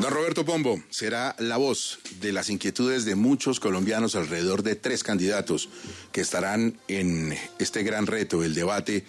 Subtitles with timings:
[0.00, 5.04] Don Roberto Pombo será la voz de las inquietudes de muchos colombianos alrededor de tres
[5.04, 5.68] candidatos
[6.10, 9.04] que estarán en este gran reto, el debate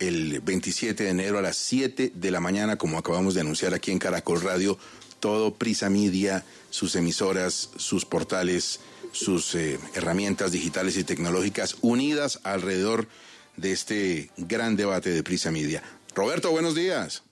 [0.00, 3.92] el 27 de enero a las 7 de la mañana, como acabamos de anunciar aquí
[3.92, 4.76] en Caracol Radio,
[5.20, 8.80] todo Prisa Media, sus emisoras, sus portales,
[9.12, 13.06] sus eh, herramientas digitales y tecnológicas unidas alrededor
[13.56, 15.84] de este gran debate de Prisa Media.
[16.16, 17.22] Roberto, buenos días.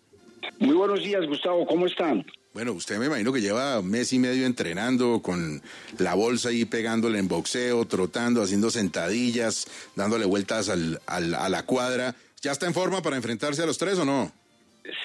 [0.59, 2.25] Muy buenos días, Gustavo, ¿cómo están?
[2.53, 5.63] Bueno, usted me imagino que lleva mes y medio entrenando con
[5.99, 12.17] la bolsa ahí pegándole en boxeo, trotando, haciendo sentadillas, dándole vueltas al, a la cuadra.
[12.43, 14.33] ¿Ya está en forma para enfrentarse a los tres o no?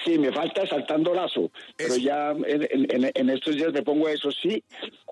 [0.04, 4.30] Sí, me falta saltando lazo, pero ya en, estos días me pongo eso.
[4.30, 4.62] Sí,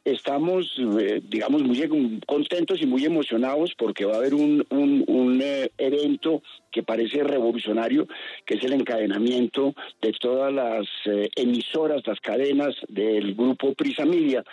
[0.05, 5.71] estamos, eh, digamos, muy contentos y muy emocionados porque va a haber un, un, eh,
[5.79, 8.07] evento que parece revolucionario,
[8.47, 14.45] que es el encadenamiento de todas las eh, emisoras, las cadenas del grupo Prisa Media,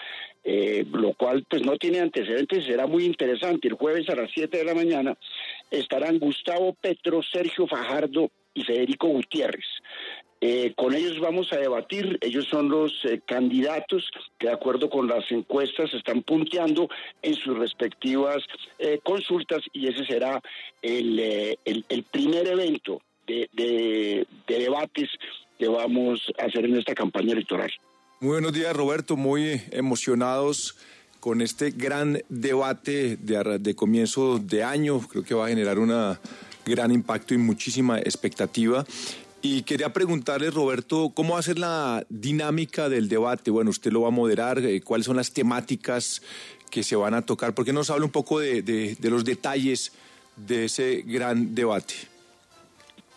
[0.44, 3.68] lo cual pues no tiene antecedentes, será muy interesante.
[3.68, 5.16] El jueves a las 7 de la mañana
[5.70, 9.66] estarán Gustavo Petro, Sergio Fajardo y Federico Gutiérrez.
[10.44, 15.08] Eh, con ellos vamos a debatir, ellos son los eh, candidatos que de acuerdo con
[15.08, 16.90] las encuestas están punteando
[17.22, 18.38] en sus respectivas
[18.80, 20.42] eh, consultas y ese será
[20.82, 21.20] el,
[21.64, 25.10] el, primer evento de, de, debates
[25.60, 27.72] que vamos a hacer en esta campaña electoral.
[28.20, 30.76] Muy buenos días Roberto, muy emocionados
[31.20, 36.20] con este gran debate de, de comienzo de año, creo que va a generar una
[36.72, 38.86] gran impacto y muchísima expectativa.
[39.44, 43.52] Y quería preguntarle, Roberto, ¿cómo va a ser la dinámica del debate?
[43.52, 46.22] Bueno, usted lo va a moderar, eh, ¿cuáles son las temáticas
[46.70, 47.54] que se van a tocar?
[47.54, 49.92] ¿Por qué nos habla un poco de, de los detalles
[50.36, 52.11] de ese gran debate?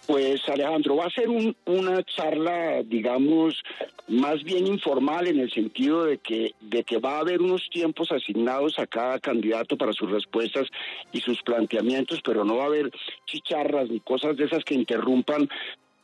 [0.06, 3.62] Pues Alejandro, va a ser una charla, digamos,
[4.08, 8.12] más bien informal en el sentido de que, de que va a haber unos tiempos
[8.12, 10.68] asignados a cada candidato para sus respuestas
[11.12, 12.90] y sus planteamientos, pero no va a haber
[13.24, 15.48] chicharras ni cosas de esas que interrumpan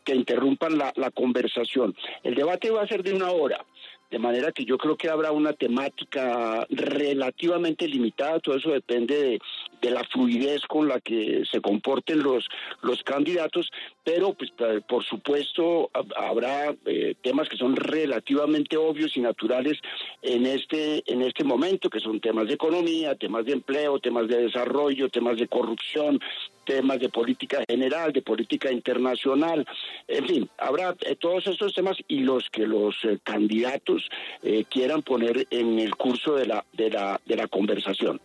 [0.03, 1.95] que interrumpan la, la conversación.
[2.23, 3.63] El debate va a ser de una hora.
[4.11, 9.39] De manera que yo creo que habrá una temática relativamente limitada, todo eso depende
[9.81, 12.49] de, la fluidez con la que se comporten los,
[12.83, 13.71] los candidatos,
[14.05, 14.51] pero pues
[14.89, 19.79] por supuesto habrá eh, temas que son relativamente obvios y naturales
[20.23, 24.43] en este, en este momento, que son temas de economía, temas de empleo, temas de
[24.43, 26.21] desarrollo, temas de corrupción,
[26.65, 29.67] temas de política general, de política internacional,
[30.07, 34.09] en fin, habrá eh, todos estos temas y los que los eh, candidatos
[34.43, 38.21] eh, quieran poner en el curso de la, de la, de la conversación.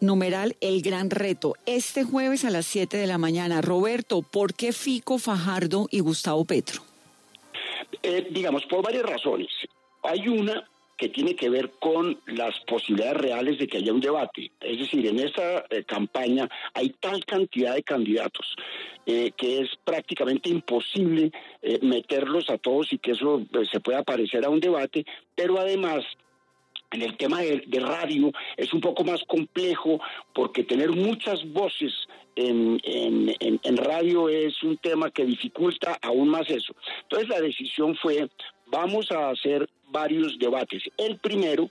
[0.00, 1.54] Numeral El Gran Reto.
[1.66, 3.60] Este jueves a las 7 de la mañana.
[3.60, 6.82] Roberto, ¿por qué Fico, Fajardo y Gustavo Petro?
[8.30, 9.48] digamos, por varias razones.
[10.02, 10.64] Hay una
[11.00, 14.52] que tiene que ver con las posibilidades reales de que haya un debate.
[14.60, 18.54] Es decir, en esta eh, campaña hay tal cantidad de candidatos
[19.06, 21.32] eh, que es prácticamente imposible
[21.62, 23.42] eh, meterlos a todos y que eso
[23.72, 26.04] se pueda parecer a un debate, pero además
[26.90, 30.00] en el tema de, radio es un poco más complejo
[30.34, 31.92] porque tener muchas voces
[32.36, 36.74] en, en, en, radio es un tema que dificulta aún más eso.
[37.02, 38.28] Entonces la decisión fue,
[38.66, 40.82] vamos a hacer varios debates.
[40.96, 41.70] El primero,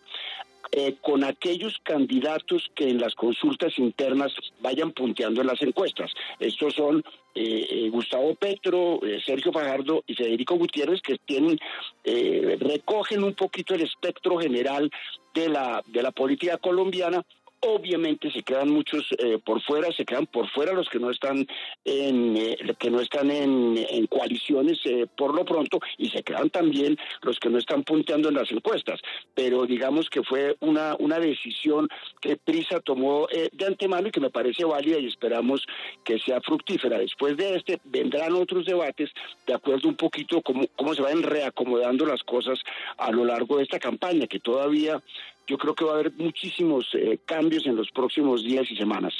[0.72, 4.31] eh, con aquellos candidatos que en las consultas internas
[4.62, 6.12] vayan punteando en las encuestas.
[6.40, 7.03] Estos son
[7.34, 11.59] eh, eh, Gustavo Petro, Sergio Fajardo y Federico Gutiérrez, que tienen,
[12.03, 14.91] recogen un poquito el espectro general
[15.34, 17.25] de la, de la política colombiana
[17.62, 21.46] Obviamente se quedan muchos eh, por fuera, se quedan por fuera los que no están
[21.84, 26.98] en eh, que no están en, coaliciones eh, por lo pronto y se quedan también
[27.22, 29.02] los que no están punteando en las encuestas.
[29.36, 31.90] Pero digamos que fue una una decisión
[32.22, 35.68] que Prisa tomó de antemano y que me parece válida y esperamos
[36.06, 36.98] que sea fructífera.
[36.98, 39.09] Después de este vendrán otros debates
[39.46, 42.59] de acuerdo un poquito cómo cómo se van reacomodando las cosas
[42.98, 45.01] a lo largo de esta campaña que todavía
[45.50, 49.13] yo creo que va a haber muchísimos eh, cambios en los próximos días y semanas.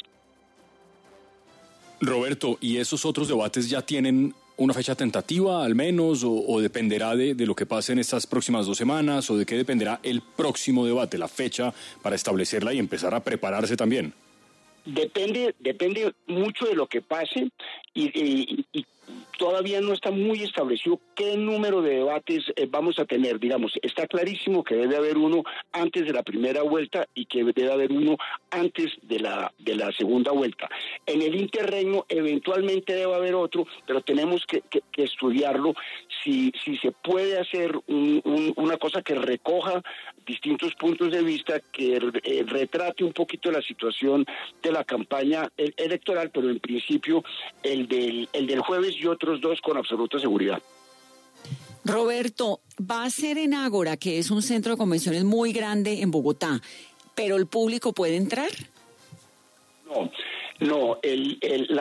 [2.00, 7.34] Roberto, ¿y esos otros debates ya tienen una fecha tentativa al menos o, dependerá de,
[7.34, 10.86] de, lo que pase en estas próximas dos semanas o de qué dependerá el próximo
[10.86, 14.14] debate, la fecha para establecerla y empezar a prepararse también?
[14.86, 17.50] Depende, depende mucho de lo que pase
[17.94, 18.66] y,
[19.38, 23.40] todavía no está muy establecido qué número de debates eh, vamos a tener.
[23.40, 27.72] Digamos, está clarísimo que debe haber uno antes de la primera vuelta y que debe
[27.72, 28.18] haber uno
[28.52, 30.70] antes de la, de la segunda vuelta.
[31.06, 34.62] En el interreño eventualmente debe haber otro, pero tenemos que,
[34.98, 35.74] estudiarlo
[36.24, 38.22] si, si se puede hacer un,
[38.58, 39.82] una cosa que recoja
[40.26, 44.26] distintos puntos de vista, que eh, retrate un poquito la situación
[44.62, 47.24] de la campaña electoral, pero en principio
[47.64, 50.62] el del, el del jueves y otros dos con absoluta seguridad.
[51.86, 56.12] Roberto, va a ser en Ágora, que es un centro de convenciones muy grande en
[56.12, 56.62] Bogotá,
[57.16, 58.50] pero el público puede entrar.
[59.86, 60.12] No,
[60.60, 61.00] no,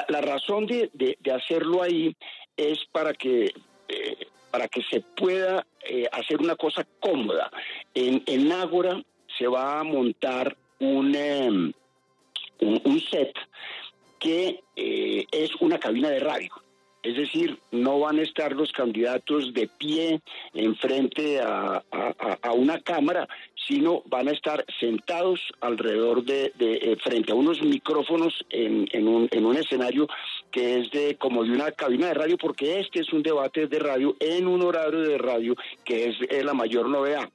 [0.09, 2.17] la, razón de, hacerlo ahí
[2.57, 3.53] es para que
[3.89, 4.17] eh,
[4.51, 7.51] para que se pueda eh, hacer una cosa cómoda.
[7.95, 9.03] En, en Ágora
[9.39, 11.73] se va a montar un, em,
[12.61, 13.35] un, set
[14.19, 16.53] que eh, es una cabina de radio.
[17.03, 20.21] Es decir, no van a estar los candidatos de pie
[20.53, 21.83] enfrente a,
[22.43, 28.45] a, una cámara, sino van a estar sentados alrededor de, eh, frente a unos micrófonos
[28.51, 30.09] en, un, en un escenario
[30.51, 33.79] que es de como de una cabina de radio, porque este es un debate de
[33.79, 35.55] radio en un horario de radio
[35.85, 37.29] que es la mayor novedad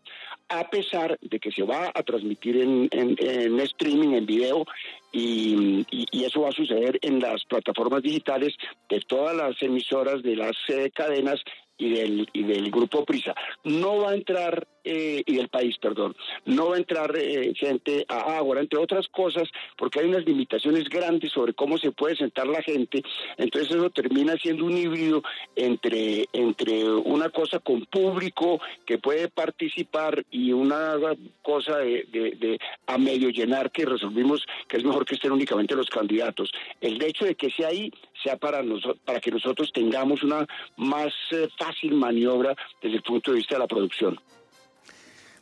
[0.60, 4.66] a pesar de que se va a transmitir en, en, streaming, en video,
[5.12, 5.86] y,
[6.26, 8.56] eso va a suceder en las plataformas digitales
[8.90, 11.42] de todas las emisoras de las eh, cadenas
[11.78, 13.34] y del, y del grupo Prisa.
[13.64, 16.16] No va a entrar, eh, y del país, perdón,
[16.46, 20.90] no va a entrar eh, gente a Ágora, entre otras cosas, porque hay unas limitaciones
[20.90, 23.02] grandes sobre cómo se puede sentar la gente,
[23.38, 25.24] entonces eso termina siendo un híbrido
[25.56, 30.96] entre, entre una cosa con público que puede participar y una
[31.42, 35.90] cosa de, de, a medio llenar que resolvimos que es mejor que estén únicamente los
[35.90, 36.52] candidatos.
[36.82, 37.92] El hecho de que sea ahí
[38.24, 40.48] sea para, nosotros, para que nosotros tengamos una
[40.78, 44.20] más eh, fácil maniobra desde el punto de vista de la producción.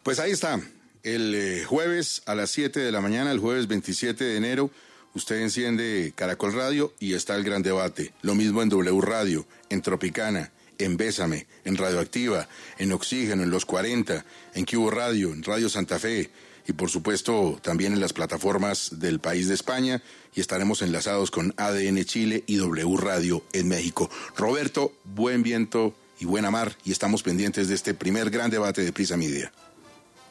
[0.03, 0.59] Pues ahí está.
[1.03, 4.71] El eh, jueves a las 7 de la mañana, el jueves 27 de enero,
[5.13, 8.13] usted enciende Caracol Radio y está el gran debate.
[8.21, 12.47] Lo mismo en W Radio, en Tropicana, en Bésame, en Radioactiva,
[12.77, 14.25] en Oxígeno, en Los 40,
[14.55, 16.29] en Cubo Radio, en Radio Santa Fe
[16.67, 20.01] y por supuesto también en las plataformas del país de España
[20.35, 24.09] y estaremos enlazados con ADN Chile y W Radio en México.
[24.35, 28.93] Roberto, buen viento y buena mar y estamos pendientes de este primer gran debate de
[28.93, 29.51] Prisa Media.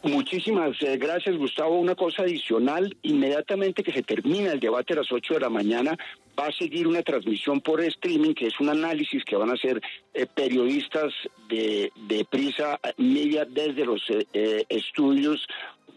[0.02, 1.78] Muchísimas eh, gracias, Gustavo.
[1.78, 5.94] Una cosa adicional, inmediatamente que se termina el debate a las 8 de la mañana,
[6.38, 9.78] va a seguir una transmisión por streaming, que es un análisis que van a hacer
[10.14, 11.12] eh, periodistas
[11.50, 11.92] de,
[12.30, 15.46] Prisa Media desde los eh, estudios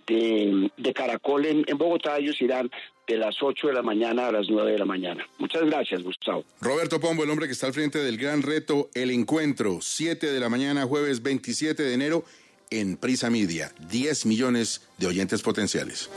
[0.08, 2.18] de, Caracol en, en Bogotá.
[2.18, 2.70] Ellos irán
[3.08, 5.26] de las 8 de la mañana a las 9 de la mañana.
[5.38, 6.46] Muchas gracias, Gustavo.
[6.62, 10.40] Roberto Pombo, el hombre que está al frente del gran reto, el encuentro, 7 de
[10.40, 12.24] la mañana, jueves 27 de enero,
[12.70, 13.74] en Prisa Media.
[13.90, 16.10] 10 millones de oyentes potenciales.